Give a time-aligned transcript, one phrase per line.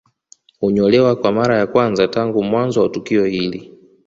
[0.59, 3.73] Hunyolewa kwa mara ya kwanza tangu mwanzo wa tukio hili